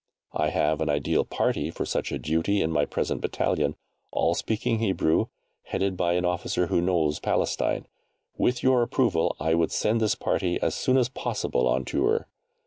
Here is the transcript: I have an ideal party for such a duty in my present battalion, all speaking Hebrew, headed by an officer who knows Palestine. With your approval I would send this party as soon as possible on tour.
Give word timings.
I 0.33 0.49
have 0.49 0.81
an 0.81 0.89
ideal 0.89 1.23
party 1.23 1.69
for 1.69 1.85
such 1.85 2.11
a 2.11 2.17
duty 2.17 2.63
in 2.63 2.71
my 2.71 2.85
present 2.85 3.21
battalion, 3.21 3.75
all 4.09 4.33
speaking 4.33 4.79
Hebrew, 4.79 5.27
headed 5.65 5.95
by 5.95 6.13
an 6.13 6.25
officer 6.25 6.65
who 6.73 6.81
knows 6.81 7.19
Palestine. 7.19 7.85
With 8.35 8.63
your 8.63 8.81
approval 8.81 9.35
I 9.39 9.53
would 9.53 9.71
send 9.71 10.01
this 10.01 10.15
party 10.15 10.59
as 10.59 10.73
soon 10.73 10.97
as 10.97 11.07
possible 11.07 11.67
on 11.67 11.85
tour. 11.85 12.25